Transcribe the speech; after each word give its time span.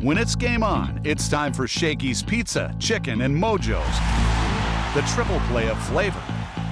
When 0.00 0.16
it's 0.16 0.36
game 0.36 0.62
on, 0.62 1.00
it's 1.02 1.28
time 1.28 1.52
for 1.52 1.66
Shakey's 1.66 2.22
Pizza, 2.22 2.72
Chicken, 2.78 3.22
and 3.22 3.34
Mojo's. 3.34 3.84
The 4.94 5.02
triple 5.12 5.40
play 5.48 5.68
of 5.68 5.82
flavor. 5.88 6.22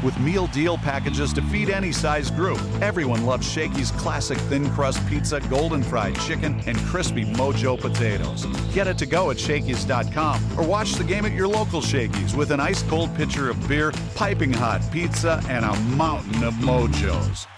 With 0.04 0.16
meal 0.20 0.46
deal 0.46 0.78
packages 0.78 1.32
to 1.32 1.42
feed 1.42 1.68
any 1.68 1.90
size 1.90 2.30
group, 2.30 2.60
everyone 2.80 3.26
loves 3.26 3.44
Shakey's 3.44 3.90
classic 3.90 4.38
thin 4.38 4.70
crust 4.70 5.04
pizza, 5.08 5.40
golden 5.50 5.82
fried 5.82 6.16
chicken, 6.20 6.62
and 6.68 6.78
crispy 6.78 7.24
Mojo 7.24 7.76
potatoes. 7.76 8.46
Get 8.72 8.86
it 8.86 8.96
to 8.98 9.06
go 9.06 9.32
at 9.32 9.40
Shakey's.com 9.40 10.56
or 10.56 10.64
watch 10.64 10.92
the 10.92 11.02
game 11.02 11.24
at 11.24 11.32
your 11.32 11.48
local 11.48 11.80
Shakey's 11.80 12.36
with 12.36 12.52
an 12.52 12.60
ice 12.60 12.84
cold 12.84 13.12
pitcher 13.16 13.50
of 13.50 13.68
beer, 13.68 13.92
piping 14.14 14.52
hot 14.52 14.82
pizza, 14.92 15.42
and 15.48 15.64
a 15.64 15.74
mountain 15.96 16.44
of 16.44 16.54
Mojos. 16.54 17.48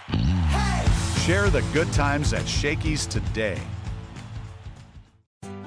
Share 1.27 1.51
the 1.51 1.63
good 1.73 1.93
times 1.93 2.33
at 2.33 2.47
Shakey's 2.47 3.05
today. 3.05 3.59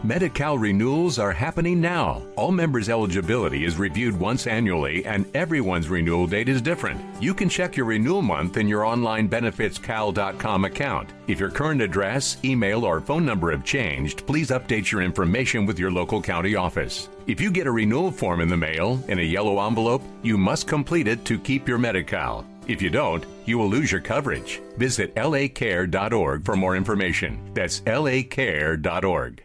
Medi-Cal 0.05 0.59
renewals 0.59 1.21
are 1.21 1.33
happening 1.33 1.81
now. 1.81 2.21
All 2.35 2.51
members' 2.51 2.89
eligibility 2.89 3.65
is 3.65 3.79
reviewed 3.79 4.19
once 4.19 4.49
annually, 4.49 5.05
and 5.05 5.27
everyone's 5.37 5.89
renewal 5.89 6.27
date 6.27 6.49
is 6.49 6.61
different. 6.61 7.01
You 7.23 7.35
can 7.35 7.49
check 7.49 7.77
your 7.77 7.87
renewal 7.87 8.21
month 8.21 8.57
in 8.57 8.67
your 8.67 8.85
online 8.85 9.29
benefitscal.com 9.29 10.65
account. 10.65 11.11
If 11.29 11.39
your 11.39 11.51
current 11.51 11.81
address, 11.81 12.37
email, 12.45 12.85
or 12.85 13.01
phone 13.01 13.25
number 13.25 13.53
have 13.53 13.65
changed, 13.65 14.27
please 14.27 14.51
update 14.51 14.91
your 14.91 15.03
information 15.03 15.67
with 15.67 15.79
your 15.79 15.93
local 15.93 16.21
county 16.21 16.57
office. 16.57 17.09
If 17.29 17.41
you 17.41 17.53
get 17.53 17.69
a 17.69 17.73
renewal 17.73 18.11
form 18.11 18.41
in 18.41 18.49
the 18.49 18.57
mail 18.57 19.01
in 19.07 19.21
a 19.21 19.23
yellow 19.23 19.65
envelope, 19.65 20.03
you 20.25 20.37
must 20.37 20.67
complete 20.67 21.07
it 21.07 21.25
to 21.27 21.39
keep 21.39 21.69
your 21.69 21.79
Medi-Cal. 21.79 22.45
If 22.67 22.83
you 22.83 22.91
don't, 22.91 23.25
you 23.45 23.57
will 23.57 23.69
lose 23.69 23.93
your 23.93 24.01
coverage. 24.01 24.61
Visit 24.79 25.15
lacare.org 25.15 26.45
for 26.45 26.57
more 26.57 26.75
information. 26.75 27.41
That's 27.55 27.81
lacare.org. 27.81 29.45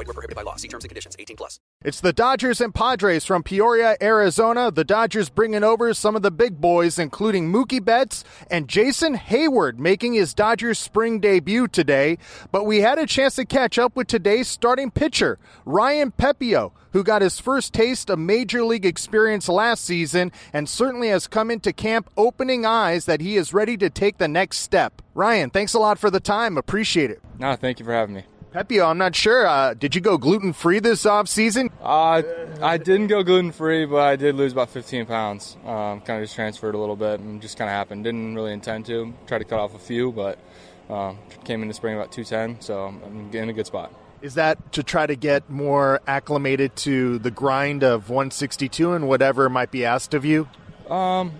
Void 0.00 0.06
were 0.06 0.14
prohibited 0.14 0.36
by 0.36 0.42
law. 0.42 0.56
See 0.56 0.66
terms 0.66 0.82
and 0.84 0.88
conditions. 0.88 1.14
18 1.18 1.36
plus. 1.36 1.60
It's 1.84 2.00
the 2.00 2.14
Dodgers 2.14 2.62
and 2.62 2.74
Padres 2.74 3.26
from 3.26 3.42
Peoria, 3.42 3.98
Arizona. 4.00 4.70
The 4.70 4.84
Dodgers 4.84 5.28
bringing 5.28 5.62
over 5.62 5.92
some 5.92 6.16
of 6.16 6.22
the 6.22 6.30
big 6.30 6.58
boys, 6.58 6.98
including 6.98 7.52
Mookie 7.52 7.84
Betts 7.84 8.24
and 8.50 8.66
Jason 8.66 9.14
Heyward, 9.14 9.76
making 9.76 10.14
his 10.14 10.32
Dodgers 10.32 10.78
spring 10.78 11.20
debut 11.20 11.68
today. 11.68 12.16
But 12.50 12.64
we 12.64 12.80
had 12.80 12.98
a 12.98 13.04
chance 13.06 13.34
to 13.34 13.44
catch 13.44 13.78
up 13.78 13.94
with 13.94 14.06
today's 14.06 14.48
starting 14.48 14.90
pitcher, 14.90 15.38
Ryan 15.66 16.12
Pepiot 16.12 16.72
who 16.92 17.04
got 17.04 17.22
his 17.22 17.38
first 17.38 17.72
taste 17.72 18.10
of 18.10 18.18
major 18.18 18.64
league 18.64 18.84
experience 18.84 19.48
last 19.48 19.84
season 19.84 20.32
and 20.52 20.68
certainly 20.68 21.06
has 21.06 21.28
come 21.28 21.48
into 21.48 21.72
camp 21.72 22.10
opening 22.16 22.66
eyes 22.66 23.04
that 23.04 23.20
he 23.20 23.36
is 23.36 23.54
ready 23.54 23.76
to 23.76 23.88
take 23.88 24.18
the 24.18 24.26
next 24.26 24.58
step. 24.58 25.00
Ryan, 25.14 25.50
thanks 25.50 25.72
a 25.72 25.78
lot 25.78 26.00
for 26.00 26.10
the 26.10 26.18
time. 26.18 26.58
Appreciate 26.58 27.12
it. 27.12 27.20
No, 27.38 27.54
thank 27.54 27.78
you 27.78 27.84
for 27.84 27.92
having 27.92 28.16
me. 28.16 28.24
Pepiot, 28.52 28.84
I'm 28.84 28.98
not 28.98 29.14
sure. 29.14 29.46
Uh, 29.46 29.74
did 29.74 29.94
you 29.94 30.00
go 30.00 30.18
gluten 30.18 30.52
free 30.52 30.80
this 30.80 31.06
off 31.06 31.28
season? 31.28 31.70
Uh, 31.80 32.22
I 32.60 32.78
didn't 32.78 33.06
go 33.06 33.22
gluten 33.22 33.52
free, 33.52 33.86
but 33.86 34.00
I 34.00 34.16
did 34.16 34.34
lose 34.34 34.52
about 34.52 34.70
15 34.70 35.06
pounds. 35.06 35.56
Um, 35.64 36.00
kind 36.00 36.20
of 36.20 36.24
just 36.24 36.34
transferred 36.34 36.74
a 36.74 36.78
little 36.78 36.96
bit 36.96 37.20
and 37.20 37.40
just 37.40 37.56
kind 37.56 37.68
of 37.68 37.74
happened. 37.74 38.02
Didn't 38.02 38.34
really 38.34 38.52
intend 38.52 38.86
to. 38.86 39.14
Tried 39.28 39.38
to 39.38 39.44
cut 39.44 39.60
off 39.60 39.76
a 39.76 39.78
few, 39.78 40.10
but 40.10 40.38
um, 40.88 41.18
came 41.44 41.62
into 41.62 41.74
spring 41.74 41.94
about 41.94 42.10
210, 42.10 42.60
so 42.60 42.86
I'm 42.86 43.30
in 43.32 43.48
a 43.48 43.52
good 43.52 43.66
spot. 43.66 43.94
Is 44.20 44.34
that 44.34 44.72
to 44.72 44.82
try 44.82 45.06
to 45.06 45.14
get 45.14 45.48
more 45.48 46.00
acclimated 46.06 46.74
to 46.76 47.18
the 47.20 47.30
grind 47.30 47.84
of 47.84 48.10
162 48.10 48.92
and 48.92 49.06
whatever 49.08 49.48
might 49.48 49.70
be 49.70 49.84
asked 49.84 50.12
of 50.12 50.24
you? 50.24 50.48
Um, 50.88 51.32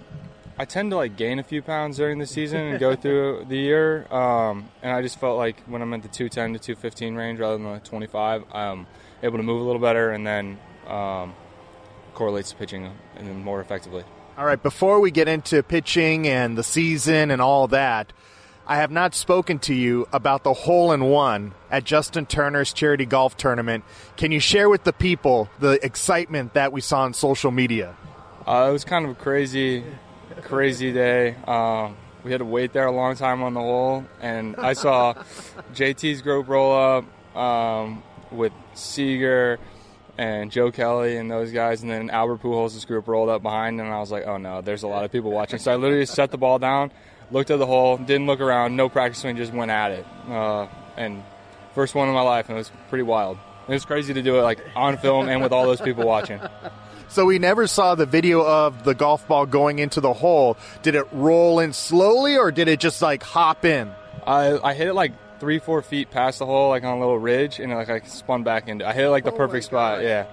I 0.61 0.67
tend 0.67 0.91
to 0.91 0.97
like 0.97 1.17
gain 1.17 1.39
a 1.39 1.43
few 1.43 1.63
pounds 1.63 1.97
during 1.97 2.19
the 2.19 2.27
season 2.27 2.61
and 2.61 2.79
go 2.79 2.95
through 3.03 3.47
the 3.49 3.57
year. 3.57 4.07
Um, 4.13 4.69
and 4.83 4.93
I 4.93 5.01
just 5.01 5.19
felt 5.19 5.39
like 5.39 5.59
when 5.65 5.81
I'm 5.81 5.95
at 5.95 6.03
the 6.03 6.09
210 6.09 6.53
to 6.53 6.59
215 6.59 7.15
range 7.15 7.41
rather 7.41 7.57
than 7.57 7.73
the 7.73 7.79
25, 7.79 8.45
I'm 8.53 8.87
able 9.23 9.39
to 9.39 9.43
move 9.43 9.63
a 9.63 9.65
little 9.65 9.81
better 9.81 10.11
and 10.11 10.27
then 10.27 10.59
um, 10.87 11.33
correlates 12.13 12.51
to 12.51 12.57
pitching 12.57 12.93
and 13.17 13.43
more 13.43 13.63
effectively. 13.63 14.05
All 14.37 14.45
right, 14.45 14.63
before 14.63 15.01
we 15.01 15.11
get 15.11 15.29
into 15.29 15.63
pitching 15.63 16.29
and 16.29 16.59
the 16.59 16.63
season 16.63 17.31
and 17.31 17.41
all 17.41 17.67
that, 17.69 18.13
I 18.67 18.77
have 18.77 18.91
not 18.91 19.15
spoken 19.15 19.61
to 19.61 19.75
you 19.75 20.09
about 20.13 20.45
the 20.45 20.53
hole 20.53 20.93
in 20.93 21.05
one 21.05 21.55
at 21.71 21.85
Justin 21.85 22.27
Turner's 22.27 22.75
charity 22.75 23.07
golf 23.07 23.35
tournament. 23.39 23.83
Can 24.19 24.31
you 24.31 24.41
share 24.41 24.69
with 24.69 24.85
the 24.85 24.93
people 24.93 25.49
the 25.59 25.83
excitement 25.83 26.53
that 26.53 26.71
we 26.71 26.83
saw 26.83 27.05
on 27.05 27.15
social 27.15 27.51
media? 27.51 27.97
Uh, 28.47 28.67
it 28.69 28.73
was 28.73 28.85
kind 28.85 29.07
of 29.07 29.13
a 29.13 29.15
crazy, 29.15 29.85
crazy 30.41 30.93
day. 30.93 31.35
Um, 31.47 31.97
we 32.25 32.31
had 32.31 32.39
to 32.39 32.45
wait 32.45 32.73
there 32.73 32.87
a 32.87 32.93
long 32.93 33.17
time 33.17 33.43
on 33.43 33.55
the 33.55 33.61
hole, 33.61 34.05
and 34.21 34.57
I 34.57 34.75
saw 34.75 35.15
JT's 35.75 36.23
group 36.23 36.49
roll 36.49 36.73
up 36.77 37.37
um, 37.37 38.03
with 38.31 38.53
Seager 38.75 39.59
and 40.19 40.51
Joe 40.51 40.71
Kelly 40.71 41.17
and 41.17 41.31
those 41.31 41.51
guys, 41.51 41.83
and 41.83 41.91
then 41.91 42.11
Albert 42.11 42.43
Pujols' 42.43 42.87
group 42.87 43.09
rolled 43.09 43.31
up 43.31 43.43
behind, 43.43 43.81
and 43.81 43.89
I 43.89 44.01
was 44.01 44.11
like, 44.11 44.27
oh 44.27 44.37
no, 44.37 44.61
there's 44.61 44.83
a 44.83 44.89
lot 44.89 45.05
of 45.05 45.13
people 45.13 45.31
watching. 45.31 45.59
So 45.59 45.73
I 45.73 45.77
literally 45.77 46.07
set 46.07 46.31
the 46.31 46.39
ball 46.39 46.59
down 46.59 46.91
looked 47.31 47.51
at 47.51 47.59
the 47.59 47.67
hole, 47.67 47.97
didn't 47.97 48.27
look 48.27 48.41
around, 48.41 48.77
no 48.77 48.89
practice 48.89 49.21
swing, 49.21 49.37
just 49.37 49.53
went 49.53 49.71
at 49.71 49.93
it. 49.93 50.07
Uh, 50.29 50.67
and 50.97 51.23
first 51.75 51.95
one 51.95 52.09
in 52.09 52.15
my 52.15 52.23
life, 52.23 52.49
and 52.49 52.57
it 52.57 52.59
was 52.59 52.73
pretty 52.89 53.03
wild. 53.03 53.39
It 53.69 53.73
was 53.73 53.85
crazy 53.85 54.15
to 54.15 54.23
do 54.23 54.39
it 54.39 54.43
like 54.43 54.59
on 54.75 54.99
film 54.99 55.29
and 55.29 55.43
with 55.43 55.53
all 55.53 55.65
those 55.65 55.81
people 55.81 56.05
watching. 56.05 56.41
So 57.11 57.27
we 57.27 57.41
never 57.41 57.67
saw 57.67 57.97
the 57.97 58.07
video 58.07 58.47
of 58.47 58.85
the 58.85 58.95
golf 58.95 59.27
ball 59.27 59.45
going 59.45 59.81
into 59.81 60.01
the 60.01 60.13
hole. 60.13 60.57
Did 60.83 60.95
it 60.95 61.09
roll 61.11 61.59
in 61.59 61.73
slowly, 61.73 62.37
or 62.37 62.53
did 62.53 62.69
it 62.69 62.79
just 62.79 63.03
like 63.03 63.25
hop 63.25 63.65
in? 63.65 63.91
I, 64.25 64.59
I 64.63 64.75
hit 64.75 64.87
it 64.87 64.95
like 64.95 65.13
three, 65.41 65.59
four 65.59 65.83
feet 65.83 66.13
past 66.13 66.39
the 66.39 66.47
hole, 66.47 66.69
like 66.69 66.85
on 66.85 66.97
a 66.97 67.01
little 67.01 67.19
ridge, 67.19 67.59
and 67.59 67.73
it, 67.73 67.75
like 67.75 67.91
I 67.91 68.01
spun 68.03 68.45
back 68.45 68.69
into. 68.69 68.87
I 68.87 68.93
hit 68.93 69.07
it 69.07 69.11
like 69.11 69.25
the 69.25 69.33
oh 69.33 69.37
perfect 69.37 69.65
spot. 69.65 70.03
Yeah, 70.03 70.27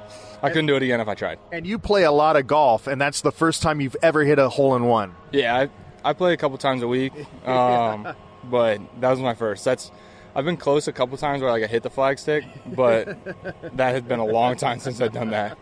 I 0.43 0.49
couldn't 0.49 0.67
do 0.67 0.75
it 0.75 0.83
again 0.83 1.01
if 1.01 1.07
I 1.07 1.15
tried. 1.15 1.39
And 1.51 1.65
you 1.65 1.79
play 1.79 2.03
a 2.03 2.11
lot 2.11 2.35
of 2.35 2.45
golf, 2.45 2.85
and 2.85 3.01
that's 3.01 3.21
the 3.21 3.31
first 3.31 3.63
time 3.63 3.81
you've 3.81 3.97
ever 4.03 4.23
hit 4.23 4.37
a 4.37 4.47
hole 4.47 4.75
in 4.75 4.85
one. 4.85 5.15
Yeah, 5.31 5.67
I, 6.03 6.09
I 6.11 6.13
play 6.13 6.33
a 6.33 6.37
couple 6.37 6.59
times 6.59 6.83
a 6.83 6.87
week, 6.87 7.13
um, 7.47 8.13
but 8.43 8.79
that 9.01 9.09
was 9.09 9.19
my 9.19 9.33
first. 9.33 9.65
That's 9.65 9.89
I've 10.35 10.45
been 10.45 10.57
close 10.57 10.87
a 10.87 10.93
couple 10.93 11.17
times 11.17 11.41
where 11.41 11.49
like 11.49 11.63
I 11.63 11.67
hit 11.67 11.81
the 11.81 11.89
flagstick, 11.89 12.45
but 12.75 13.17
that 13.77 13.95
has 13.95 14.03
been 14.03 14.19
a 14.19 14.25
long 14.25 14.57
time 14.57 14.79
since 14.79 15.01
I've 15.01 15.11
done 15.11 15.31
that. 15.31 15.57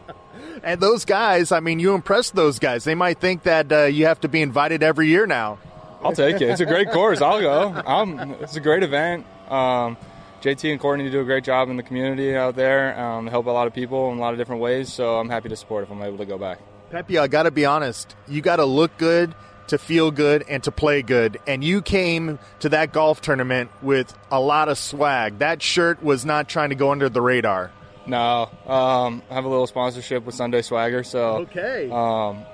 And 0.64 0.82
those 0.82 1.06
guys, 1.06 1.52
I 1.52 1.60
mean, 1.60 1.80
you 1.80 1.94
impressed 1.94 2.36
those 2.36 2.60
guys. 2.60 2.84
They 2.84 2.96
might 2.96 3.20
think 3.20 3.44
that 3.44 3.72
uh, 3.72 3.84
you 3.86 4.06
have 4.06 4.22
to 4.22 4.28
be 4.28 4.42
invited 4.42 4.84
every 4.84 5.08
year 5.08 5.26
now. 5.26 5.60
I'll 6.04 6.14
take 6.14 6.36
it. 6.36 6.50
It's 6.50 6.62
a 6.62 6.66
great 6.66 6.92
course. 6.92 7.22
I'll 7.22 7.42
go. 7.42 7.82
I'm, 7.86 8.32
it's 8.42 8.56
a 8.56 8.60
great 8.60 8.84
event. 8.84 9.26
Um, 9.50 9.98
JT 10.42 10.72
and 10.72 10.80
Courtney 10.80 11.10
do 11.10 11.22
a 11.22 11.24
great 11.24 11.44
job 11.44 11.70
in 11.70 11.78
the 11.78 11.84
community 11.84 12.36
out 12.36 12.56
there. 12.56 13.00
Um, 13.00 13.26
help 13.26 13.48
a 13.48 13.52
lot 13.52 13.66
of 13.66 13.74
people 13.74 14.12
in 14.12 14.18
a 14.18 14.22
lot 14.22 14.34
of 14.34 14.38
different 14.38 14.62
ways. 14.62 14.94
So 14.94 15.18
I'm 15.18 15.30
happy 15.30 15.50
to 15.50 15.56
support 15.56 15.84
if 15.84 15.92
I'm 15.92 16.02
able 16.04 16.20
to 16.20 16.26
go 16.26 16.38
back. 16.38 16.60
Pepe, 16.92 17.18
I 17.18 17.28
got 17.28 17.44
to 17.44 17.52
be 17.52 17.66
honest. 17.66 18.16
You 18.28 18.42
got 18.42 18.58
to 18.58 18.66
look 18.66 18.96
good 18.98 19.34
to 19.68 19.78
feel 19.80 20.12
good 20.12 20.46
and 20.48 20.64
to 20.64 20.72
play 20.72 21.02
good. 21.02 21.40
And 21.48 21.64
you 21.64 21.82
came 21.82 22.38
to 22.60 22.70
that 22.70 22.94
golf 22.94 23.22
tournament 23.22 23.72
with 23.82 24.16
a 24.32 24.40
lot 24.40 24.70
of 24.70 24.78
swag. 24.78 25.40
That 25.40 25.62
shirt 25.64 26.04
was 26.04 26.26
not 26.26 26.48
trying 26.48 26.70
to 26.70 26.76
go 26.76 26.92
under 26.92 27.10
the 27.10 27.22
radar. 27.22 27.72
No, 28.08 28.50
um, 28.68 29.24
I 29.30 29.34
have 29.34 29.46
a 29.46 29.50
little 29.50 29.68
sponsorship 29.68 30.26
with 30.26 30.36
Sunday 30.36 30.62
Swagger, 30.62 31.04
so 31.04 31.48
okay. 31.50 31.90
Um, 31.90 32.46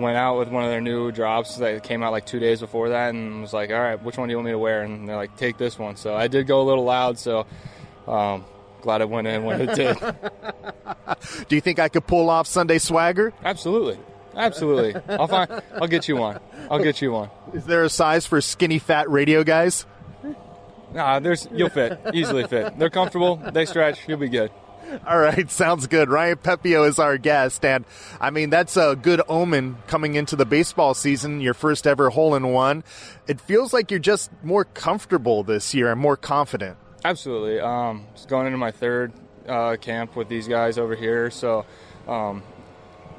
went 0.00 0.16
out 0.16 0.38
with 0.38 0.48
one 0.48 0.64
of 0.64 0.70
their 0.70 0.80
new 0.80 1.10
drops 1.10 1.56
that 1.56 1.82
came 1.82 2.02
out 2.02 2.12
like 2.12 2.26
two 2.26 2.38
days 2.38 2.60
before 2.60 2.90
that, 2.90 3.10
and 3.10 3.42
was 3.42 3.52
like, 3.52 3.70
"All 3.70 3.80
right, 3.80 4.00
which 4.02 4.16
one 4.16 4.28
do 4.28 4.32
you 4.32 4.36
want 4.36 4.46
me 4.46 4.52
to 4.52 4.58
wear?" 4.58 4.82
And 4.82 5.08
they're 5.08 5.16
like, 5.16 5.36
"Take 5.36 5.58
this 5.58 5.78
one." 5.78 5.96
So 5.96 6.14
I 6.14 6.28
did 6.28 6.46
go 6.46 6.60
a 6.60 6.64
little 6.64 6.84
loud, 6.84 7.18
so 7.18 7.46
um, 8.06 8.44
glad 8.80 9.00
it 9.00 9.08
went 9.08 9.26
in 9.26 9.44
when 9.44 9.68
it 9.68 9.74
did. 9.74 9.98
do 11.48 11.54
you 11.56 11.60
think 11.60 11.78
I 11.78 11.88
could 11.88 12.06
pull 12.06 12.30
off 12.30 12.46
Sunday 12.46 12.78
Swagger? 12.78 13.32
Absolutely. 13.44 13.98
Absolutely. 14.36 14.94
I'll 15.08 15.26
find. 15.26 15.62
I'll 15.74 15.88
get 15.88 16.08
you 16.08 16.16
one. 16.16 16.38
I'll 16.70 16.82
get 16.82 17.00
you 17.00 17.10
one. 17.12 17.30
Is 17.54 17.64
there 17.64 17.84
a 17.84 17.90
size 17.90 18.26
for 18.26 18.40
skinny 18.40 18.78
fat 18.78 19.10
radio 19.10 19.42
guys? 19.42 19.86
Nah, 20.92 21.18
there's 21.20 21.48
you'll 21.52 21.70
fit 21.70 21.98
easily 22.14 22.46
fit. 22.46 22.78
They're 22.78 22.90
comfortable. 22.90 23.36
They 23.36 23.64
stretch. 23.64 24.06
You'll 24.06 24.18
be 24.18 24.28
good. 24.28 24.50
All 25.06 25.18
right, 25.18 25.50
sounds 25.50 25.86
good. 25.86 26.08
Ryan 26.08 26.36
Pepiot 26.36 26.88
is 26.88 26.98
our 26.98 27.18
guest, 27.18 27.64
and 27.64 27.84
I 28.20 28.30
mean 28.30 28.50
that's 28.50 28.76
a 28.76 28.96
good 28.96 29.20
omen 29.28 29.78
coming 29.86 30.14
into 30.14 30.36
the 30.36 30.46
baseball 30.46 30.94
season. 30.94 31.40
Your 31.40 31.54
first 31.54 31.86
ever 31.86 32.10
hole 32.10 32.34
in 32.34 32.52
one. 32.52 32.84
It 33.26 33.40
feels 33.40 33.72
like 33.72 33.90
you're 33.90 34.00
just 34.00 34.30
more 34.42 34.64
comfortable 34.64 35.42
this 35.42 35.74
year 35.74 35.90
and 35.90 36.00
more 36.00 36.16
confident. 36.16 36.76
Absolutely. 37.04 37.60
Um, 37.60 38.06
going 38.28 38.46
into 38.46 38.58
my 38.58 38.70
third 38.70 39.12
uh, 39.48 39.76
camp 39.76 40.16
with 40.16 40.28
these 40.28 40.48
guys 40.48 40.78
over 40.78 40.94
here, 40.94 41.30
so 41.30 41.64
um, 42.06 42.42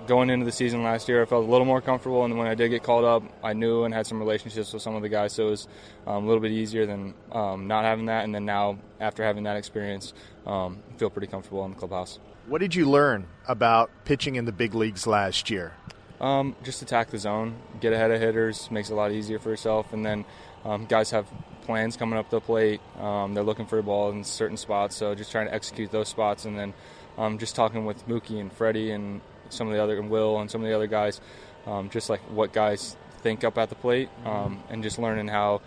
going 0.07 0.29
into 0.29 0.45
the 0.45 0.51
season 0.51 0.83
last 0.83 1.07
year, 1.07 1.21
I 1.21 1.25
felt 1.25 1.45
a 1.45 1.51
little 1.51 1.65
more 1.65 1.81
comfortable, 1.81 2.25
and 2.25 2.37
when 2.37 2.47
I 2.47 2.55
did 2.55 2.69
get 2.69 2.83
called 2.83 3.05
up, 3.05 3.23
I 3.43 3.53
knew 3.53 3.83
and 3.83 3.93
had 3.93 4.07
some 4.07 4.19
relationships 4.19 4.73
with 4.73 4.81
some 4.81 4.95
of 4.95 5.01
the 5.01 5.09
guys, 5.09 5.33
so 5.33 5.47
it 5.47 5.51
was 5.51 5.67
um, 6.07 6.23
a 6.23 6.27
little 6.27 6.41
bit 6.41 6.51
easier 6.51 6.85
than 6.85 7.13
um, 7.31 7.67
not 7.67 7.83
having 7.83 8.05
that. 8.05 8.23
And 8.23 8.33
then 8.33 8.45
now, 8.45 8.79
after 8.99 9.23
having 9.23 9.43
that 9.43 9.57
experience, 9.57 10.13
um, 10.45 10.81
I 10.93 10.97
feel 10.97 11.09
pretty 11.09 11.27
comfortable 11.27 11.63
in 11.65 11.71
the 11.71 11.77
clubhouse. 11.77 12.19
What 12.47 12.61
did 12.61 12.73
you 12.73 12.89
learn 12.89 13.27
about 13.47 13.91
pitching 14.05 14.35
in 14.35 14.45
the 14.45 14.51
big 14.51 14.73
leagues 14.73 15.05
last 15.05 15.49
year? 15.49 15.73
Um, 16.19 16.55
just 16.63 16.81
attack 16.81 17.09
the 17.09 17.19
zone, 17.19 17.55
get 17.79 17.93
ahead 17.93 18.09
of 18.09 18.19
hitters, 18.19 18.71
makes 18.71 18.89
it 18.89 18.93
a 18.93 18.95
lot 18.95 19.11
easier 19.11 19.37
for 19.37 19.49
yourself, 19.49 19.93
and 19.93 20.05
then 20.05 20.25
um, 20.65 20.85
guys 20.85 21.11
have 21.11 21.27
plans 21.61 21.97
coming 21.97 22.17
up 22.17 22.29
the 22.29 22.39
plate. 22.39 22.81
Um, 22.99 23.33
they're 23.33 23.43
looking 23.43 23.67
for 23.67 23.77
a 23.77 23.83
ball 23.83 24.09
in 24.11 24.23
certain 24.23 24.57
spots, 24.57 24.95
so 24.95 25.13
just 25.13 25.31
trying 25.31 25.47
to 25.47 25.53
execute 25.53 25.91
those 25.91 26.07
spots, 26.07 26.45
and 26.45 26.57
then 26.57 26.73
um, 27.17 27.37
just 27.37 27.55
talking 27.55 27.85
with 27.85 28.07
Mookie 28.07 28.39
and 28.39 28.51
Freddie 28.51 28.91
and 28.91 29.21
some 29.49 29.67
of 29.67 29.73
the 29.73 29.81
other 29.81 29.97
and 29.99 30.09
Will 30.09 30.39
and 30.39 30.49
some 30.49 30.61
of 30.61 30.67
the 30.67 30.75
other 30.75 30.87
guys, 30.87 31.21
um, 31.65 31.89
just 31.89 32.09
like 32.09 32.21
what 32.31 32.53
guys 32.53 32.95
think 33.21 33.43
up 33.43 33.57
at 33.57 33.69
the 33.69 33.75
plate, 33.75 34.09
um, 34.25 34.63
and 34.69 34.83
just 34.83 34.99
learning 34.99 35.27
how 35.27 35.61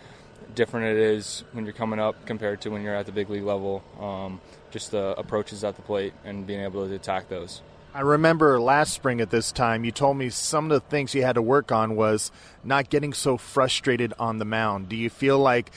different 0.55 0.87
it 0.87 0.97
is 0.97 1.45
when 1.53 1.65
you're 1.65 1.75
coming 1.75 2.01
up 2.01 2.27
compared 2.27 2.61
to 2.63 2.71
when 2.71 2.83
you're 2.83 2.95
at 2.95 3.07
the 3.07 3.13
big 3.13 3.31
league 3.31 3.45
level. 3.45 3.83
Um, 4.01 4.41
just 4.71 4.91
the 4.91 5.15
approaches 5.19 5.65
at 5.65 5.77
the 5.77 5.83
plate 5.83 6.13
and 6.25 6.47
being 6.47 6.61
able 6.61 6.87
to 6.87 6.95
attack 6.95 7.29
those. 7.29 7.63
I 7.93 8.03
remember 8.03 8.61
last 8.61 8.93
spring 8.93 9.21
at 9.21 9.31
this 9.31 9.51
time, 9.51 9.85
you 9.85 9.91
told 9.91 10.17
me 10.17 10.31
some 10.31 10.71
of 10.71 10.71
the 10.71 10.89
things 10.89 11.13
you 11.13 11.25
had 11.25 11.35
to 11.35 11.43
work 11.43 11.73
on 11.73 11.97
was 11.97 12.31
not 12.63 12.89
getting 12.89 13.13
so 13.13 13.37
frustrated 13.37 14.15
on 14.17 14.39
the 14.39 14.45
mound. 14.45 14.89
Do 14.89 14.95
you 14.95 15.11
feel 15.11 15.41
like 15.41 15.73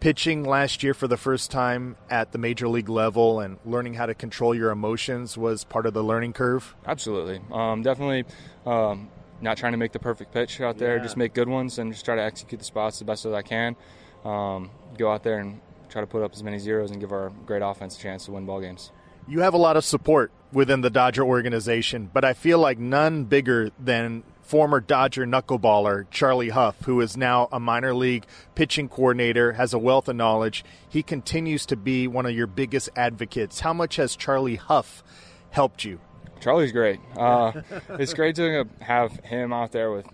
pitching 0.00 0.44
last 0.44 0.82
year 0.82 0.94
for 0.94 1.06
the 1.06 1.16
first 1.16 1.50
time 1.50 1.96
at 2.08 2.32
the 2.32 2.38
major 2.38 2.68
league 2.68 2.88
level 2.88 3.40
and 3.40 3.58
learning 3.64 3.94
how 3.94 4.06
to 4.06 4.14
control 4.14 4.54
your 4.54 4.70
emotions 4.70 5.36
was 5.36 5.64
part 5.64 5.86
of 5.86 5.92
the 5.94 6.02
learning 6.02 6.32
curve? 6.32 6.74
Absolutely. 6.86 7.40
Um, 7.52 7.82
definitely 7.82 8.24
um, 8.66 9.08
not 9.40 9.56
trying 9.58 9.72
to 9.72 9.78
make 9.78 9.92
the 9.92 9.98
perfect 9.98 10.32
pitch 10.32 10.60
out 10.60 10.78
there, 10.78 10.96
Yeah. 10.96 11.02
just 11.02 11.16
make 11.16 11.34
good 11.34 11.48
ones 11.48 11.78
and 11.78 11.92
just 11.92 12.04
try 12.04 12.16
to 12.16 12.22
execute 12.22 12.58
the 12.58 12.64
spots 12.64 12.98
the 12.98 13.04
best 13.04 13.26
as 13.26 13.32
I 13.32 13.42
can. 13.42 13.76
Um, 14.24 14.70
go 14.98 15.10
out 15.12 15.22
there 15.22 15.38
and 15.38 15.60
try 15.88 16.00
to 16.00 16.06
put 16.06 16.22
up 16.22 16.32
as 16.34 16.42
many 16.42 16.58
zeros 16.58 16.90
and 16.90 17.00
give 17.00 17.12
our 17.12 17.30
great 17.46 17.62
offense 17.62 17.96
a 17.98 18.00
chance 18.00 18.24
to 18.26 18.32
win 18.32 18.46
ball 18.46 18.60
games. 18.60 18.90
You 19.28 19.40
have 19.40 19.54
a 19.54 19.58
lot 19.58 19.76
of 19.76 19.84
support 19.84 20.32
within 20.52 20.80
the 20.80 20.90
Dodger 20.90 21.22
organization, 21.24 22.10
but 22.12 22.24
I 22.24 22.32
feel 22.32 22.58
like 22.58 22.78
none 22.78 23.24
bigger 23.24 23.70
than 23.78 24.22
former 24.50 24.80
Dodger 24.80 25.24
knuckleballer 25.26 26.10
Charlie 26.10 26.48
Hough, 26.48 26.74
who 26.82 27.00
is 27.00 27.16
now 27.16 27.48
a 27.52 27.60
minor 27.60 27.94
league 27.94 28.26
pitching 28.56 28.88
coordinator, 28.88 29.52
has 29.52 29.72
a 29.72 29.78
wealth 29.78 30.08
of 30.08 30.16
knowledge. 30.16 30.64
He 30.88 31.04
continues 31.04 31.64
to 31.66 31.76
be 31.76 32.08
one 32.08 32.26
of 32.26 32.32
your 32.32 32.48
biggest 32.48 32.88
advocates. 32.96 33.60
How 33.60 33.72
much 33.72 33.94
has 33.94 34.16
Charlie 34.16 34.56
Hough 34.56 35.04
helped 35.50 35.84
you? 35.84 36.00
Charlie's 36.40 36.72
great. 36.72 36.98
Uh, 37.16 37.62
it's 37.90 38.12
great 38.12 38.34
to 38.36 38.66
have 38.80 39.12
him 39.20 39.52
out 39.52 39.70
there 39.70 39.92
with 39.92 40.06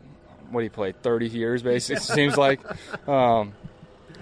what 0.50 0.62
he 0.62 0.68
played 0.68 1.02
30 1.02 1.28
years, 1.28 1.62
basically. 1.62 1.96
It 1.96 2.02
seems 2.02 2.36
like, 2.36 2.60
um, 3.08 3.54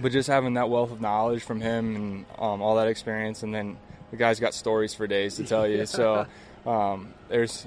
but 0.00 0.12
just 0.12 0.28
having 0.28 0.54
that 0.54 0.70
wealth 0.70 0.92
of 0.92 1.00
knowledge 1.00 1.42
from 1.42 1.60
him 1.60 1.96
and 1.96 2.26
um, 2.38 2.62
all 2.62 2.76
that 2.76 2.86
experience, 2.86 3.42
and 3.42 3.52
then 3.52 3.78
the 4.12 4.16
guy's 4.16 4.38
got 4.38 4.54
stories 4.54 4.94
for 4.94 5.08
days 5.08 5.34
to 5.38 5.44
tell 5.44 5.66
you. 5.66 5.86
So 5.86 6.26
um, 6.64 7.12
there's 7.28 7.66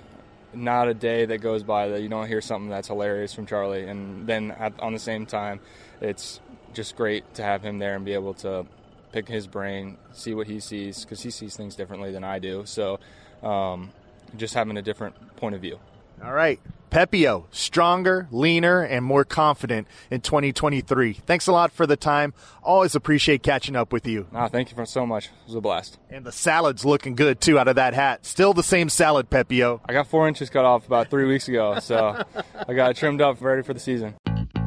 not 0.53 0.87
a 0.87 0.93
day 0.93 1.25
that 1.25 1.39
goes 1.39 1.63
by 1.63 1.89
that 1.89 2.01
you 2.01 2.09
don't 2.09 2.27
hear 2.27 2.41
something 2.41 2.69
that's 2.69 2.87
hilarious 2.87 3.33
from 3.33 3.45
Charlie. 3.45 3.87
And 3.87 4.27
then 4.27 4.51
at, 4.51 4.79
on 4.79 4.93
the 4.93 4.99
same 4.99 5.25
time, 5.25 5.59
it's 6.01 6.39
just 6.73 6.95
great 6.95 7.33
to 7.35 7.43
have 7.43 7.63
him 7.63 7.79
there 7.79 7.95
and 7.95 8.05
be 8.05 8.13
able 8.13 8.33
to 8.35 8.65
pick 9.11 9.27
his 9.27 9.47
brain, 9.47 9.97
see 10.13 10.33
what 10.33 10.47
he 10.47 10.59
sees, 10.59 11.03
because 11.03 11.21
he 11.21 11.31
sees 11.31 11.55
things 11.55 11.75
differently 11.75 12.11
than 12.11 12.23
I 12.23 12.39
do. 12.39 12.63
So 12.65 12.99
um, 13.43 13.91
just 14.35 14.53
having 14.53 14.77
a 14.77 14.81
different 14.81 15.37
point 15.37 15.55
of 15.55 15.61
view. 15.61 15.79
All 16.23 16.33
right. 16.33 16.59
Pepiot, 16.89 17.45
stronger, 17.51 18.27
leaner, 18.31 18.81
and 18.81 19.03
more 19.03 19.25
confident 19.25 19.87
in 20.09 20.21
2023. 20.21 21.13
Thanks 21.13 21.47
a 21.47 21.51
lot 21.51 21.71
for 21.71 21.85
the 21.85 21.97
time. 21.97 22.33
Always 22.63 22.95
appreciate 22.95 23.43
catching 23.43 23.75
up 23.75 23.91
with 23.91 24.07
you. 24.07 24.27
Ah, 24.33 24.47
thank 24.47 24.69
you 24.69 24.75
for 24.75 24.85
so 24.85 25.05
much. 25.05 25.25
It 25.25 25.31
was 25.47 25.55
a 25.55 25.61
blast. 25.61 25.99
And 26.09 26.25
the 26.25 26.31
salad's 26.31 26.85
looking 26.85 27.15
good 27.15 27.41
too 27.41 27.59
out 27.59 27.67
of 27.67 27.75
that 27.75 27.93
hat. 27.93 28.25
Still 28.25 28.53
the 28.53 28.63
same 28.63 28.89
salad, 28.89 29.29
Pepiot. 29.29 29.81
I 29.85 29.93
got 29.93 30.07
four 30.07 30.27
inches 30.27 30.49
cut 30.49 30.65
off 30.65 30.87
about 30.87 31.09
three 31.09 31.25
weeks 31.25 31.47
ago, 31.47 31.79
so 31.79 32.23
I 32.67 32.73
got 32.73 32.91
it 32.91 32.97
trimmed 32.97 33.21
up 33.21 33.41
ready 33.41 33.63
for 33.63 33.73
the 33.73 33.79
season. 33.79 34.15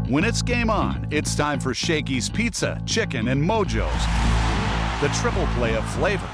When 0.08 0.24
it's 0.24 0.42
game 0.42 0.70
on, 0.70 1.06
it's 1.10 1.34
time 1.34 1.60
for 1.60 1.72
Shakey's 1.72 2.28
Pizza, 2.28 2.80
Chicken, 2.84 3.28
and 3.28 3.42
Mojo's. 3.42 4.02
The 5.00 5.08
triple 5.20 5.46
play 5.54 5.76
of 5.76 5.88
flavor. 5.94 6.28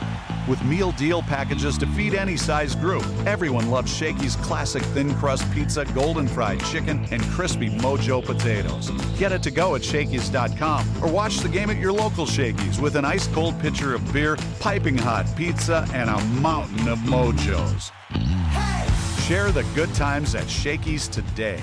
With 0.48 0.62
meal 0.64 0.93
deal 0.93 1.22
packages 1.22 1.76
to 1.78 1.87
feed 1.88 2.14
any 2.14 2.37
size 2.37 2.76
group, 2.76 3.04
everyone 3.26 3.69
loves 3.69 3.93
Shakey's 3.93 4.37
classic 4.37 4.82
thin 4.82 5.12
crust 5.16 5.50
pizza, 5.52 5.84
golden 5.87 6.28
fried 6.28 6.62
chicken, 6.66 7.04
and 7.10 7.20
crispy 7.25 7.69
Mojo 7.69 8.25
potatoes. 8.25 8.90
Get 9.19 9.32
it 9.32 9.43
to 9.43 9.50
go 9.50 9.75
at 9.75 9.82
Shakey's.com 9.82 11.02
or 11.02 11.10
watch 11.10 11.38
the 11.38 11.48
game 11.48 11.69
at 11.69 11.78
your 11.78 11.93
local 11.93 12.26
Shakey's 12.26 12.81
with 12.81 12.94
an 12.94 13.04
ice 13.04 13.26
cold 13.28 13.58
pitcher 13.58 13.94
of 13.94 14.12
beer, 14.12 14.37
piping 14.60 14.96
hot 14.96 15.26
pizza, 15.37 15.87
and 15.93 16.08
a 16.08 16.25
mountain 16.40 16.87
of 16.87 16.99
Mojos. 17.00 17.90
Share 19.26 19.50
the 19.50 19.64
good 19.75 19.92
times 19.94 20.37
at 20.37 20.49
Shakey's 20.49 21.08
today. 21.08 21.60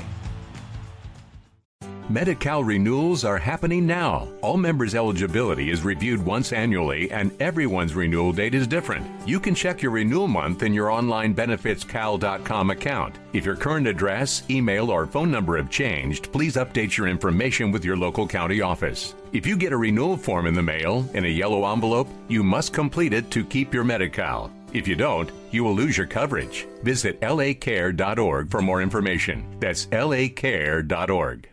Medi-Cal 2.09 2.65
renewals 2.65 3.23
are 3.23 3.37
happening 3.37 3.87
now. 3.87 4.27
All 4.41 4.57
members' 4.57 4.93
eligibility 4.93 5.71
is 5.71 5.83
reviewed 5.83 6.23
once 6.23 6.51
annually, 6.51 7.09
and 7.11 7.31
everyone's 7.41 7.95
renewal 7.95 8.33
date 8.33 8.53
is 8.53 8.67
different. 8.67 9.05
You 9.25 9.39
can 9.39 9.55
check 9.55 9.81
your 9.81 9.91
renewal 9.91 10.27
month 10.27 10.63
in 10.63 10.73
your 10.73 10.91
online 10.91 11.33
benefitscal.com 11.33 12.69
account. 12.71 13.15
If 13.31 13.45
your 13.45 13.55
current 13.55 13.87
address, 13.87 14.43
email, 14.49 14.91
or 14.91 15.05
phone 15.05 15.31
number 15.31 15.55
have 15.55 15.69
changed, 15.69 16.31
please 16.33 16.57
update 16.57 16.97
your 16.97 17.07
information 17.07 17.71
with 17.71 17.85
your 17.85 17.95
local 17.95 18.27
county 18.27 18.61
office. 18.61 19.15
If 19.31 19.47
you 19.47 19.55
get 19.55 19.71
a 19.71 19.77
renewal 19.77 20.17
form 20.17 20.45
in 20.45 20.53
the 20.53 20.61
mail 20.61 21.09
in 21.13 21.23
a 21.23 21.29
yellow 21.29 21.71
envelope, 21.71 22.09
you 22.27 22.43
must 22.43 22.73
complete 22.73 23.13
it 23.13 23.31
to 23.31 23.45
keep 23.45 23.73
your 23.73 23.85
Medi-Cal. 23.85 24.51
If 24.73 24.87
you 24.87 24.95
don't, 24.95 25.31
you 25.51 25.63
will 25.63 25.75
lose 25.75 25.97
your 25.97 26.07
coverage. 26.07 26.67
Visit 26.81 27.21
lacare.org 27.21 28.51
for 28.51 28.61
more 28.61 28.81
information. 28.81 29.45
That's 29.59 29.85
lacare.org. 29.85 31.52